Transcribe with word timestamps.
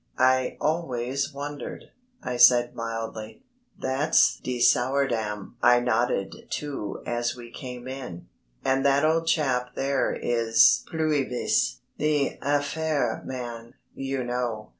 "I 0.17 0.57
always 0.59 1.31
wondered," 1.31 1.91
I 2.23 2.35
said, 2.35 2.73
mildly. 2.73 3.43
"That's 3.79 4.39
de 4.39 4.59
Sourdam 4.59 5.57
I 5.61 5.79
nodded 5.79 6.47
to 6.53 7.03
as 7.05 7.35
we 7.35 7.51
came 7.51 7.87
in, 7.87 8.25
and 8.65 8.83
that 8.83 9.05
old 9.05 9.27
chap 9.27 9.75
there 9.75 10.11
is 10.11 10.83
Pluyvis 10.91 11.81
the 11.97 12.39
Affaire 12.41 13.21
man, 13.25 13.75
you 13.93 14.23
know. 14.23 14.69